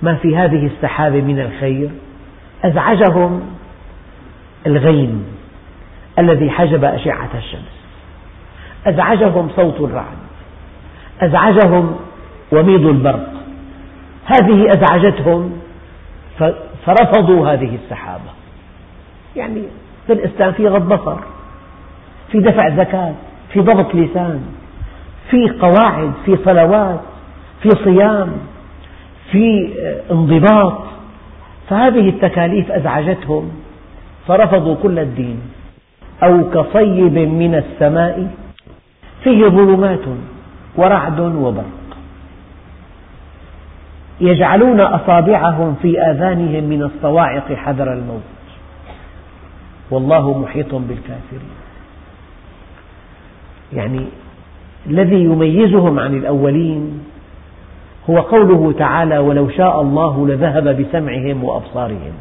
[0.01, 1.89] ما في هذه السحاب من الخير
[2.63, 3.41] أزعجهم
[4.67, 5.25] الغيم
[6.19, 7.83] الذي حجب أشعة الشمس.
[8.87, 10.17] أزعجهم صوت الرعد
[11.21, 11.95] أزعجهم
[12.51, 13.33] وميض البرق.
[14.25, 15.57] هذه أزعجتهم
[16.85, 18.31] فرفضوا هذه السحابة.
[19.35, 19.63] يعني
[20.07, 21.17] في الإسلام في غض بصر
[22.31, 23.13] في دفع زكاة.
[23.53, 24.41] في ضبط لسان
[25.29, 26.99] في قواعد في صلوات
[27.61, 28.31] في صيام
[29.31, 29.73] في
[30.11, 30.83] انضباط.
[31.69, 33.51] فهذه التكاليف أزعجتهم
[34.27, 35.41] فرفضوا كل الدين.
[36.23, 38.27] أو كصيب من السماء
[39.23, 39.99] فيه ظلمات
[40.75, 41.97] ورعد وبرق.
[44.21, 48.21] يجعلون أصابعهم في آذانهم من الصواعق حذر الموت.
[49.91, 51.62] والله محيط بالكافرين.
[53.75, 54.05] يعني
[54.87, 57.03] الذي يميزهم عن الأولين
[58.09, 62.13] هو قوله تعالى ولو شاء الله لذهب بسمعهم وأبصارهم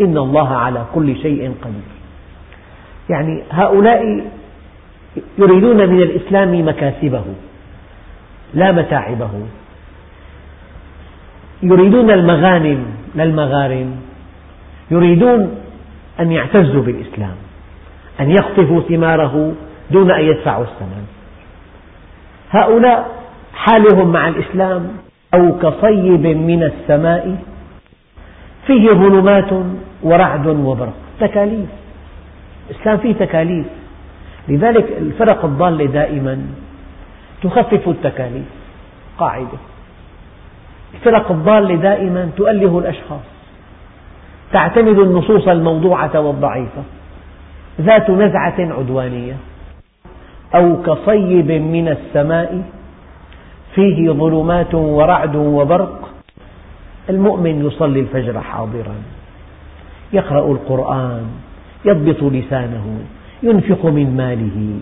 [0.00, 1.92] إن الله على كل شيء قدير.
[3.10, 4.24] يعني هؤلاء
[5.38, 7.24] يريدون من الإسلام مكاسبه
[8.54, 9.30] لا متاعبه.
[11.62, 12.84] يريدون المغانم
[13.14, 13.96] لا المغارم
[14.90, 15.50] يريدون
[16.20, 17.34] أن يعتزوا بالإسلام
[18.20, 19.54] أن يقطفوا ثماره
[19.92, 21.06] دون أن يدفعوا الثمن.
[22.50, 23.10] هؤلاء
[23.54, 24.88] حالهم مع الإسلام
[25.34, 27.36] أو كصيب من السماء
[28.66, 29.50] فيه ظلمات
[30.02, 30.92] ورعد وبرق.
[31.20, 31.68] تكاليف.
[32.70, 33.66] الإسلام فيه تكاليف.
[34.48, 36.46] لذلك الفرق الضالة دائما
[37.42, 38.44] تخفف التكاليف.
[39.18, 39.58] قاعدة.
[40.94, 43.26] الفرق الضالة دائما تؤله الأشخاص.
[44.52, 46.82] تعتمد النصوص الموضوعة والضعيفة.
[47.80, 49.36] ذات نزعة عدوانية.
[50.54, 52.62] أو كصيب من السماء
[53.74, 56.08] فيه ظلمات ورعد وبرق.
[57.10, 58.94] المؤمن يصلي الفجر حاضرا
[60.12, 61.26] يقرأ القرآن
[61.84, 62.98] يضبط لسانه
[63.42, 64.80] ينفق من ماله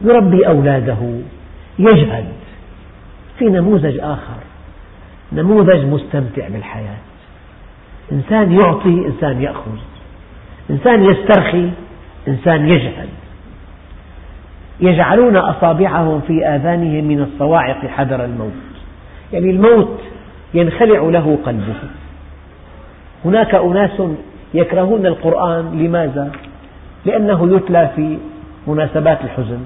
[0.00, 1.20] يربي أولاده
[1.78, 2.28] يجهد
[3.38, 4.40] في نموذج آخر
[5.32, 6.98] نموذج مستمتع بالحياة.
[8.12, 9.78] إنسان يعطي إنسان يأخذ
[10.70, 11.70] إنسان يسترخي
[12.28, 13.08] إنسان يجهد.
[14.80, 18.52] يجعلون أصابعهم في آذانهم من الصواعق حذر الموت.
[19.32, 20.00] يعني الموت
[20.54, 21.74] ينخلع له قلبه.
[23.24, 24.02] هناك أناس
[24.54, 26.32] يكرهون القرآن لماذا؟
[27.06, 28.18] لأنه يتلى في
[28.66, 29.60] مناسبات الحزن.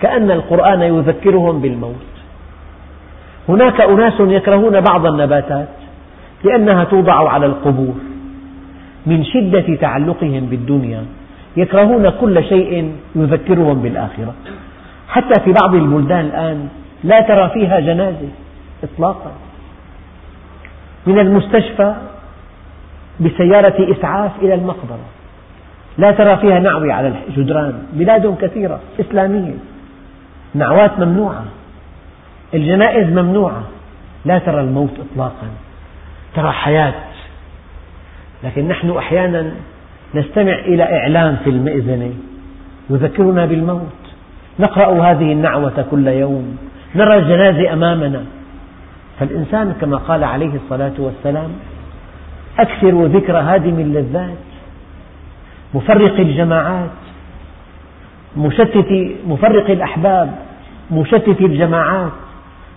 [0.00, 2.12] كأن القرآن يذكرهم بالموت.
[3.48, 5.68] هناك أناس يكرهون بعض النباتات
[6.44, 7.94] لأنها توضع على القبور
[9.06, 11.04] من شدة تعلقهم بالدنيا.
[11.56, 14.34] يكرهون كل شيء يذكرهم بالآخرة.
[15.08, 16.68] حتى في بعض البلدان الآن
[17.04, 18.28] لا ترى فيها جنازة
[18.84, 19.32] إطلاقا.
[21.06, 21.94] من المستشفى
[23.20, 25.06] بسيارة إسعاف إلى المقبرة.
[25.98, 27.82] لا ترى فيها نعوي على الجدران.
[27.92, 29.54] بلاد كثيرة إسلامية.
[30.54, 31.44] نعوات ممنوعة.
[32.54, 33.62] الجنائز ممنوعة.
[34.24, 35.46] لا ترى الموت إطلاقا.
[36.34, 36.94] ترى حياة.
[38.44, 39.50] لكن نحن أحيانا
[40.14, 42.12] نستمع إلى إعلان في المئذنة
[42.90, 44.02] يذكرنا بالموت.
[44.60, 46.56] نقرأ هذه النعوة كل يوم.
[46.94, 48.24] نرى الجنازة أمامنا.
[49.20, 51.50] فالإنسان كما قال عليه الصلاة والسلام
[52.58, 54.36] أكثر ذكر هادم اللذات
[55.74, 56.90] مفرق الجماعات
[58.36, 60.34] مشتت مفرق الأحباب
[60.90, 62.12] مشتت الجماعات.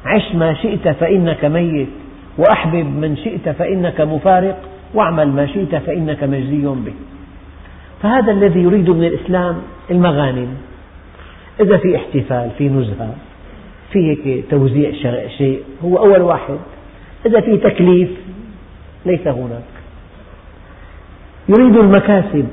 [0.06, 1.88] عش ما شئت فإنك ميت
[2.38, 4.58] وأحبب من شئت فإنك مفارق
[4.94, 6.94] واعمل ما شئت فإنك مجزي به.
[8.06, 10.48] فهذا الذي يريد من الإسلام المغانم.
[11.60, 13.16] إذا في احتفال في نزهة
[13.92, 14.92] في هيك توزيع
[15.38, 16.58] شيء هو أول واحد.
[17.26, 18.10] إذا في تكليف
[19.06, 19.64] ليس هناك.
[21.50, 22.48] يريد المكاسب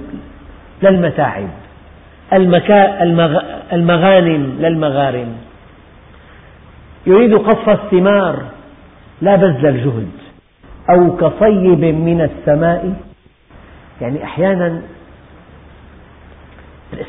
[0.83, 1.49] لا المتاعب
[3.73, 5.37] المغانم لا المغارم
[7.07, 8.43] يريد قصف الثمار
[9.23, 10.09] لا بذل الجهد
[10.91, 12.95] أو كصيب من السماء.
[14.01, 14.83] يعني أحيانا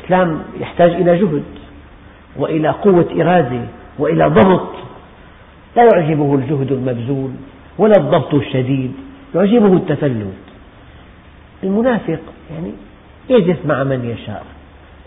[0.04, 1.42] الإسلام يحتاج إلى جهد
[2.36, 3.60] وإلى قوة إرادة
[3.98, 4.68] وإلى ضبط
[5.76, 7.30] لا يعجبه الجهد المبذول
[7.78, 8.92] ولا الضبط الشديد
[9.34, 10.34] يعجبه التفلت.
[11.62, 12.72] المنافق يعني
[13.30, 14.44] يجلس مع من يشاء.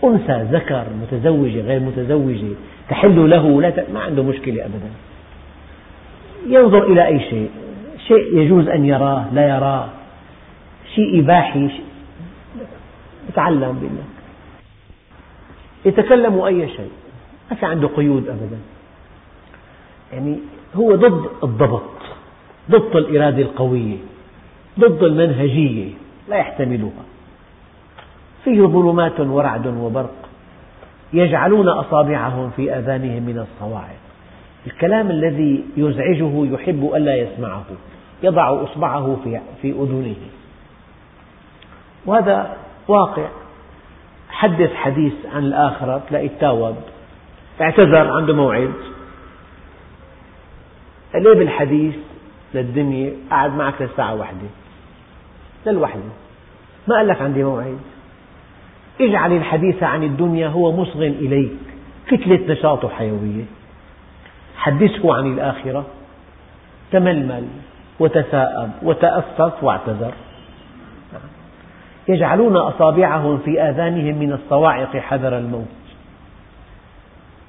[0.04, 2.54] أنثى ذكر متزوجة غير متزوجة
[2.88, 4.90] تحل له لا ما عنده مشكلة أبدا.
[6.46, 7.50] ينظر إلى أي شيء.
[8.08, 9.88] شيء يجوز أن يراه لا يراه.
[10.94, 11.70] شيء إباحي
[13.28, 14.17] يتعلم بالله.
[15.84, 16.90] يتكلم أي شيء.
[17.50, 18.58] ما في عنده قيود أبدا.
[20.12, 20.38] يعني
[20.76, 21.82] هو ضد الضبط
[22.70, 23.96] ضد الإرادة القوية
[24.80, 25.90] ضد المنهجية
[26.28, 27.04] لا يحتملها.
[28.44, 30.14] فيه ظلمات ورعد وبرق
[31.12, 33.96] يجعلون أصابعهم في آذانهم من الصواعق.
[34.66, 37.64] الكلام الذي يزعجه يحب ألا يسمعه
[38.22, 39.16] يضع إصبعه
[39.62, 40.16] في أذنه
[42.06, 42.56] وهذا
[42.88, 43.28] واقع.
[44.30, 46.76] حدث حديث عن الآخرة تلاقي التاوب
[47.60, 48.72] اعتذر عنده موعد.
[51.14, 51.94] قلب الحديث
[52.54, 54.48] للدنيا قعد معك للساعة واحدة.
[55.66, 56.02] للوحدة.
[56.88, 57.78] ما قال لك عندي موعد.
[59.00, 61.58] اجعل الحديث عن الدنيا هو مصغ إليك.
[62.06, 63.44] كتلة نشاط وحيوية
[64.56, 65.86] حدثه عن الآخرة.
[66.92, 67.48] تململ
[68.00, 70.12] وتثاءب وتأفف واعتذر.
[72.08, 75.66] يجعلون أصابعهم في آذانهم من الصواعق حذر الموت.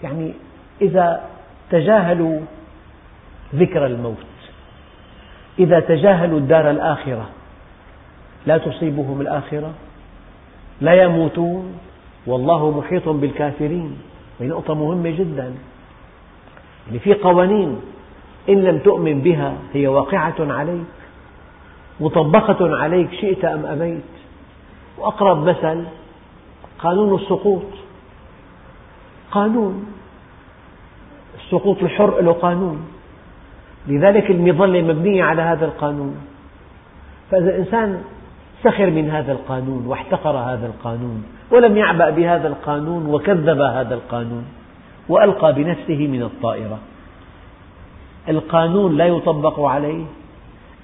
[0.04, 0.34] يعني
[0.82, 1.22] إذا
[1.70, 2.40] تجاهلوا
[3.56, 4.26] ذكر الموت
[5.60, 7.30] إذا تجاهلوا الدار الآخرة
[8.46, 9.74] لا تصيبهم الآخرة
[10.82, 11.78] لا يموتون
[12.28, 13.98] والله محيط بالكافرين
[14.40, 15.54] هذه نقطة مهمة جدا.
[16.88, 17.82] يعني في قوانين
[18.50, 20.86] إن لم تؤمن بها هي واقعة عليك
[22.00, 24.19] مطبقة عليك شئت أم أبيت.
[25.00, 25.84] وأقرب مثل
[26.80, 27.64] قانون السقوط.
[29.32, 29.86] قانون.
[31.46, 32.88] السقوط الحر له قانون.
[33.88, 36.16] لذلك المظلة مبنية على هذا القانون.
[37.32, 38.02] فإذا الإنسان
[38.64, 44.46] سخر من هذا القانون واحتقر هذا القانون ولم يعبأ بهذا القانون وكذب هذا القانون
[45.10, 46.80] وألقى بنفسه من الطائرة.
[48.30, 50.06] القانون لا يطبق عليه.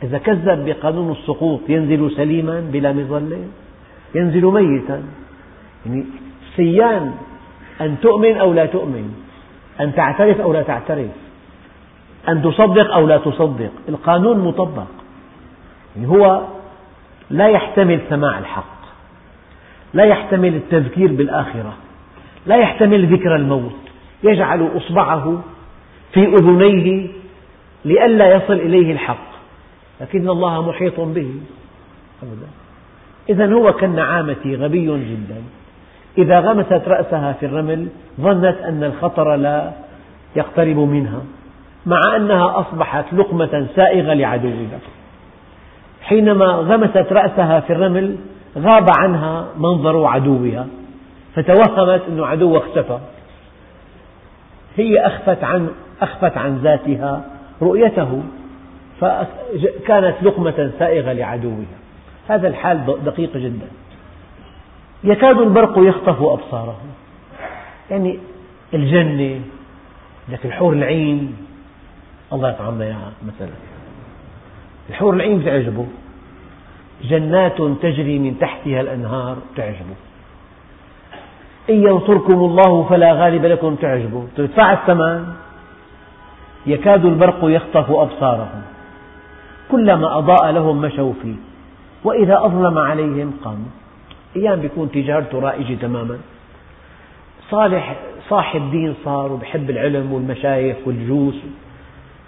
[0.04, 3.48] إذا كذب بقانون السقوط ينزل سليما بلا مظلة.
[4.16, 5.04] ينزل ميتا.
[5.86, 6.06] يعني
[6.56, 7.14] سيان
[7.82, 9.14] أن تؤمن أو لا تؤمن
[9.82, 11.12] أن تعترف أو لا تعترف
[12.30, 14.88] أن تصدق أو لا تصدق القانون مطبق.
[15.96, 16.42] يعني هو
[17.30, 18.76] لا يحتمل سماع الحق
[19.94, 21.74] لا يحتمل التذكير بالآخرة
[22.46, 23.76] لا يحتمل ذكر الموت.
[24.24, 25.44] يجعل إصبعه
[26.14, 27.08] في أذنيه
[27.86, 29.28] لئلا يصل إليه الحق
[30.02, 31.36] لكن الله محيط به.
[32.24, 32.48] أبدا.
[33.30, 35.42] إذا هو كالنعامة غبي جدا.
[36.18, 37.88] إذا غمست رأسها في الرمل
[38.22, 39.72] ظنت أن الخطر لا
[40.36, 41.22] يقترب منها
[41.86, 44.80] مع أنها أصبحت لقمة سائغة لعدوها
[46.02, 48.16] حينما غمست رأسها في الرمل
[48.58, 50.68] غاب عنها منظر عدوها
[51.36, 53.00] فتوهمت أن عدوها اختفى.
[54.78, 55.70] هي أخفت عن,
[56.02, 57.22] أخفت عن ذاتها
[57.62, 58.24] رؤيته
[59.02, 61.85] فكانت لقمة سائغة لعدوها.
[62.28, 63.68] هذا الحال دقيق جدا.
[65.04, 66.90] يكاد البرق يخطف أبصارهم
[67.92, 68.20] يعني
[68.74, 69.42] الجنة
[70.30, 71.38] لك الحور العين.
[72.34, 73.54] الله يطعمنا إياها مثلا.
[74.90, 75.86] الحور العين بتعجبه
[77.04, 79.96] جنات تجري من تحتها الأنهار تعجبه.
[81.70, 84.28] إن ينصركم الله فلا غالب لكم تعجبه.
[84.38, 85.34] تدفع الثمن.
[86.66, 88.62] يكاد البرق يخطف أبصارهم.
[89.72, 91.36] كلما أضاء لهم مشوا فيه.
[92.06, 93.70] وإذا أظلم عليهم قاموا
[94.36, 96.18] أيام بيكون تجارته رائجة تماما.
[97.50, 97.96] صالح
[98.30, 101.36] صاحب دين صار وبحب العلم والمشايخ والجوس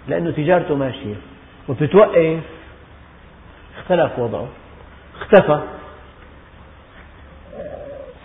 [0.08, 1.14] لأنه تجارته ماشية.
[1.68, 2.40] وبتتوقف
[3.78, 4.48] اختلف وضعه.
[5.20, 5.60] اختفى.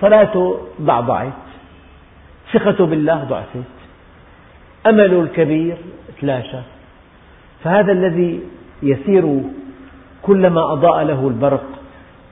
[0.01, 1.33] صلاته ضعضعت
[2.53, 3.73] ثقته بالله ضعفت.
[4.87, 5.77] أمله الكبير
[6.21, 6.59] تلاشى.
[7.63, 8.41] فهذا الذي
[8.83, 9.41] يسير
[10.23, 11.63] كلما أضاء له البرق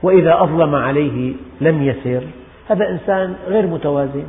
[0.02, 2.22] وإذا أظلم عليه لم يسر.
[2.68, 4.24] هذا إنسان غير متوازن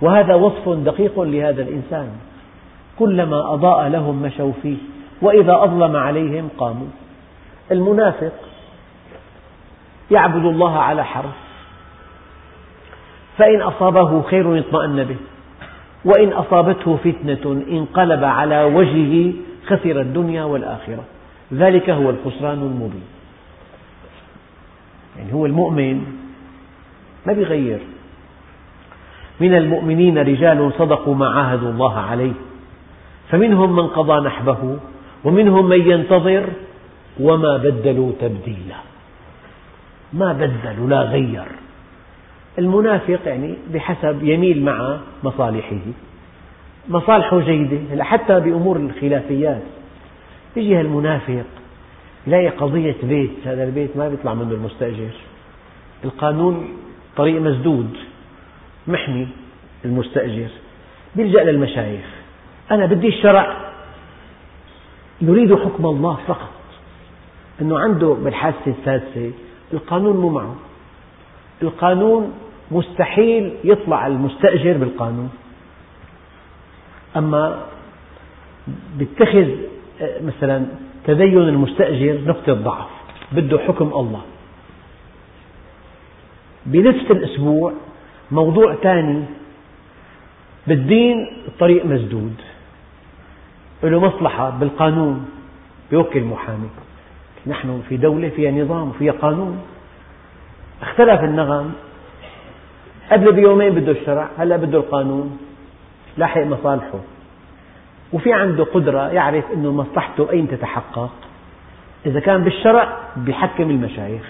[0.00, 2.08] وهذا وصف دقيق لهذا الإنسان.
[2.98, 4.76] كلما أضاء لهم مشوا فيه
[5.22, 6.88] وإذا أظلم عليهم قاموا.
[7.72, 8.32] المنافق
[10.10, 11.36] يعبد الله على حرف
[13.36, 15.16] فإن أصابه خير اطمأن به
[16.04, 19.32] وإن أصابته فتنة انقلب على وجهه
[19.66, 21.04] خسر الدنيا والآخرة.
[21.52, 23.04] ذلك هو الخسران المبين.
[25.18, 26.04] يعني هو المؤمن
[27.26, 27.78] ما بيغير.
[29.40, 32.32] من المؤمنين رجال صدقوا ما عاهدوا الله عليه
[33.28, 34.78] فمنهم من قضى نحبه
[35.24, 36.48] ومنهم من ينتظر
[37.20, 38.76] وما بدلوا تبديلا.
[40.12, 41.44] ما بدلوا لا غير.
[42.58, 45.80] المنافق يعني بحسب يميل مع مصالحه
[46.88, 49.62] مصالحه جيدة حتى بأمور الخلافيات.
[50.58, 51.44] يجي المنافق
[52.26, 55.10] يلاقي قضية بيت هذا البيت ما بيطلع منه المستأجر.
[56.04, 56.76] القانون
[57.16, 57.96] طريق مسدود
[58.86, 59.28] محمي
[59.84, 60.48] المستأجر.
[61.16, 62.04] بيلجأ للمشايخ.
[62.70, 63.72] أنا بدي الشرع.
[65.20, 66.50] يريد حكم الله فقط.
[67.60, 69.32] أنه عنده بالحادثة السادسة
[69.72, 70.56] القانون مو معه.
[71.62, 72.32] القانون
[72.70, 75.30] مستحيل يطلع المستأجر بالقانون.
[77.16, 77.66] أما
[78.96, 79.48] بيتخذ
[80.00, 80.66] مثلا
[81.04, 82.88] تدين المستأجر نقطة ضعف
[83.32, 84.22] بده حكم الله.
[86.66, 87.72] بنفس الأسبوع
[88.30, 89.24] موضوع ثاني
[90.66, 92.34] بالدين الطريق مسدود.
[93.82, 95.28] له مصلحة بالقانون
[95.90, 96.68] بيوكل محامي.
[97.46, 99.60] نحن في دولة فيها نظام وفيها قانون.
[100.82, 101.72] اختلف النغم.
[103.12, 105.38] قبل بيومين بده الشرع هلا بده القانون.
[106.16, 107.00] لاحق مصالحه.
[108.12, 111.10] وفي عنده قدرة يعرف أن مصلحته أين تتحقق.
[112.06, 114.22] إذا كان بالشرع بيحكم المشايخ.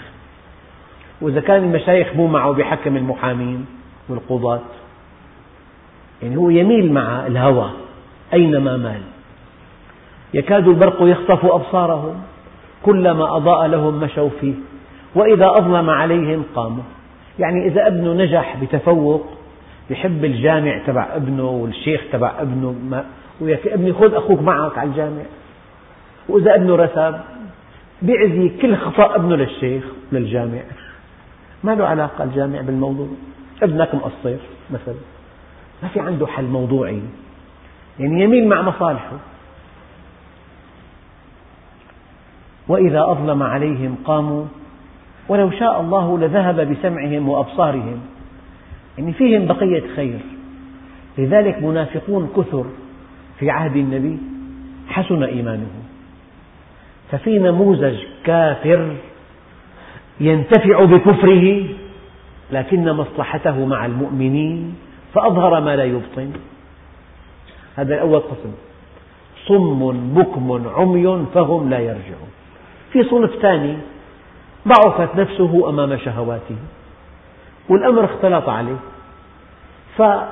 [1.20, 3.66] وإذا كان المشايخ مو معه بيحكم المحامين
[4.08, 4.60] والقضاة.
[6.22, 7.70] يعني هو يميل مع الهوى
[8.32, 9.00] أينما مال.
[10.34, 12.14] يكاد البرق يخطف أبصارهم
[12.82, 14.54] كلما أضاء لهم مشوا فيه.
[15.14, 16.84] وإذا أظلم عليهم قاموا.
[17.38, 19.26] يعني إذا ابنه نجح بتفوق
[19.90, 22.74] يحب الجامع تبع ابنه والشيخ تبع ابنه
[23.40, 25.22] وياك ابني خذ أخوك معك على الجامع.
[26.28, 27.20] وإذا ابنه رسب
[28.02, 30.62] بيعزي كل خطأ ابنه للشيخ للجامع
[31.64, 33.08] ما له علاقة الجامع بالموضوع.
[33.62, 34.36] ابنك مقصر
[34.70, 34.94] مثلا.
[35.82, 37.02] ما في عنده حل موضوعي.
[37.98, 39.18] يعني يميل مع مصالحه.
[42.68, 44.44] وإذا أظلم عليهم قاموا
[45.28, 48.00] ولو شاء الله لذهب بسمعهم وأبصارهم.
[48.98, 50.20] يعني فيهم بقية خير.
[51.18, 52.64] لذلك منافقون كثر.
[53.38, 54.18] في عهد النبي
[54.88, 55.70] حسن إيمانه.
[57.10, 58.96] ففي نموذج كافر
[60.20, 61.64] ينتفع بكفره
[62.52, 64.74] لكن مصلحته مع المؤمنين
[65.14, 66.32] فأظهر ما لا يبطن.
[67.76, 68.52] هذا أول قسم.
[69.46, 72.30] صم بكم عمي فهم لا يرجعون.
[72.92, 73.76] في صنف ثاني
[74.68, 76.56] ضعفت نفسه أمام شهواته
[77.68, 78.78] والأمر اختلط عليه.
[79.96, 80.28] فمال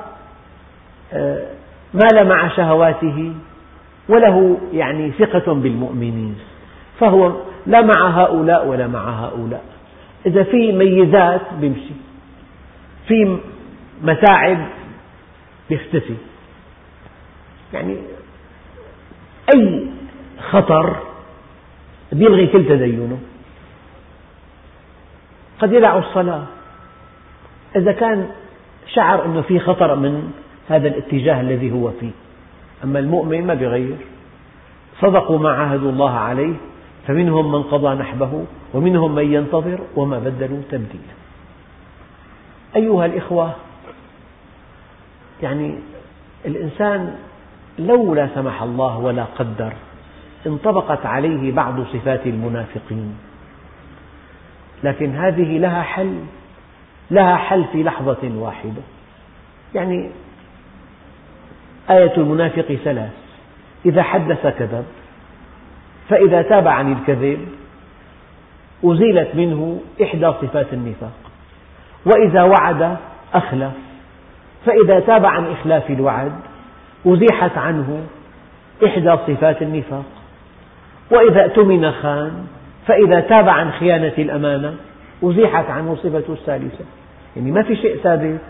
[1.94, 3.32] آه، مع شهواته
[4.08, 6.36] وله يعني ثقة بالمؤمنين
[7.00, 7.32] فهو
[7.66, 9.64] لا مع هؤلاء ولا مع هؤلاء.
[10.26, 11.94] إذا في ميزات بيمشي
[13.08, 13.38] في
[14.02, 14.58] متاعب
[15.70, 16.14] بيختفي.
[17.72, 17.96] يعني
[19.54, 19.86] أي
[20.50, 20.96] خطر
[22.12, 23.18] بيلغي كل تدينه.
[25.58, 26.44] قد يدع الصلاة.
[27.76, 28.28] إذا كان
[28.94, 30.32] شعر أنه في خطر من
[30.68, 32.10] هذا الاتجاه الذي هو فيه.
[32.84, 33.96] أما المؤمن ما بيغير
[35.00, 36.54] صدقوا ما عاهدوا الله عليه
[37.06, 38.44] فمنهم من قضى نحبه
[38.74, 41.16] ومنهم من ينتظر وما بدلوا تبديلا.
[42.76, 43.52] أيها الإخوة
[45.42, 45.78] يعني
[46.46, 47.14] الإنسان
[47.78, 49.72] لو لا سمح الله ولا قدر
[50.46, 53.14] انطبقت عليه بعض صفات المنافقين.
[54.84, 56.18] لكن هذه لها حل
[57.10, 58.82] لها حل في لحظة واحدة.
[59.74, 60.10] يعني
[61.90, 63.10] آية المنافق ثلاث.
[63.86, 64.84] إذا حدث كذب
[66.08, 67.48] فإذا تاب عن الكذب
[68.84, 71.12] أزيلت منه إحدى صفات النفاق.
[72.06, 72.96] وإذا وعد
[73.34, 73.72] أخلف
[74.66, 76.32] فإذا تاب عن إخلاف الوعد
[77.06, 78.06] أزيحت عنه
[78.84, 80.04] إحدى صفات النفاق.
[81.10, 82.46] وإذا اؤتمن خان
[82.86, 84.74] فإذا تاب عن خيانة الأمانة
[85.22, 86.84] أزيحت عنه صفة الثالثة.
[87.36, 88.40] يعني ما في شيء ثابت.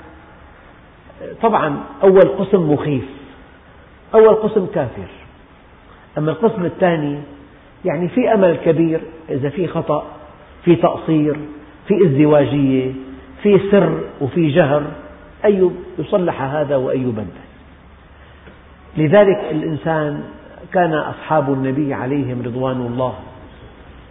[1.42, 3.04] طبعا أول قسم مخيف.
[4.14, 5.08] أول قسم كافر.
[6.18, 7.18] أما القسم الثاني
[7.84, 9.00] يعني في أمل كبير
[9.30, 10.06] إذا في خطأ
[10.64, 11.36] في تقصير
[11.88, 12.92] في ازدواجية
[13.42, 14.82] في سر وفي جهر
[15.44, 17.26] أي يصلح هذا وأي يبدل
[18.96, 20.24] لذلك الإنسان
[20.72, 23.14] كان أصحاب النبي عليهم رضوان الله.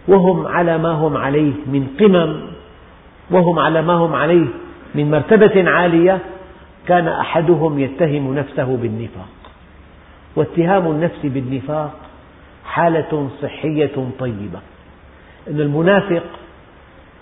[0.08, 2.40] وهم على ما هم عليه من قمم
[3.30, 4.46] وهم على ما هم عليه
[4.94, 6.18] من مرتبة عالية
[6.88, 9.28] كان أحدهم يتهم نفسه بالنفاق.
[10.36, 11.92] واتهام النفس بالنفاق
[12.64, 14.60] حالة صحية طيبة.
[15.50, 16.22] أن المنافق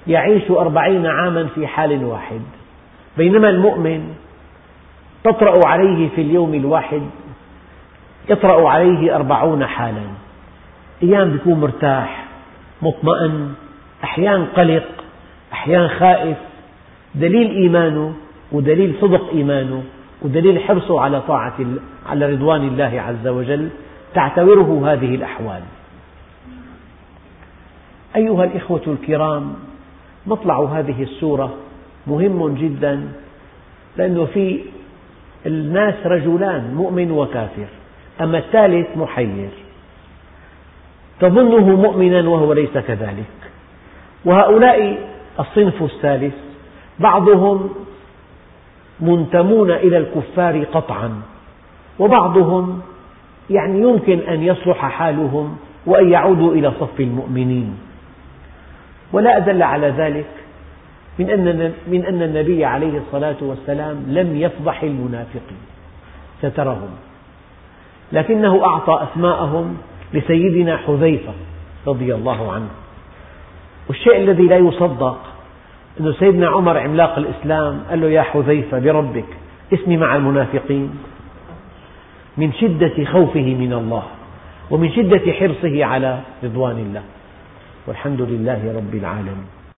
[0.07, 2.41] يعيش أربعين عاما في حال واحد
[3.17, 4.15] بينما المؤمن
[5.25, 7.03] تطرأ عليه في اليوم الواحد
[8.29, 10.03] يطرأ عليه أربعون حالا.
[11.03, 12.25] أيام بيكون مرتاح
[12.83, 13.55] مطمئن
[14.05, 14.89] أحيانا قلق
[15.53, 16.37] أحيانا خائف.
[17.15, 18.15] دليل إيمانه
[18.53, 19.83] ودليل صدق إيمانه.
[20.25, 21.55] ودليل حرصه على طاعة
[22.07, 23.69] على رضوان الله عز وجل
[24.15, 25.63] تعتبره هذه الأحوال.
[28.17, 29.55] أيها الإخوة الكرام
[30.27, 31.55] مطلع هذه السورة
[32.07, 33.09] مهم جدا
[33.97, 34.61] لأنه في
[35.47, 37.67] الناس رجلان مؤمن وكافر.
[38.21, 39.51] أما الثالث محير.
[41.21, 43.25] تظنه مؤمنا وهو ليس كذلك.
[44.25, 45.09] وهؤلاء
[45.41, 46.35] الصنف الثالث
[46.99, 47.84] بعضهم
[49.01, 51.23] منتمون إلى الكفار قطعا.
[51.99, 52.81] وبعضهم
[53.51, 57.79] يعني يمكن أن يصلح حالهم وأن يعودوا إلى صف المؤمنين.
[59.13, 60.27] ولا أدل على ذلك
[61.19, 65.59] من أن, من أن النبي عليه الصلاة والسلام لم يفضح المنافقين
[66.43, 66.91] سترهم.
[68.13, 69.77] لكنه أعطى أسماءهم
[70.15, 71.33] لسيدنا حذيفة
[71.87, 72.69] رضي الله عنه.
[73.89, 75.34] والشيء الذي لا يصدق
[76.01, 79.31] أن سيدنا عمر عملاق الإسلام قال له يا حذيفة بربك
[79.73, 80.91] اسمي مع المنافقين.
[82.37, 84.03] من شدة خوفه من الله
[84.71, 87.03] ومن شدة حرصه على رضوان الله.
[87.87, 89.54] والحمد لله رب العالمين.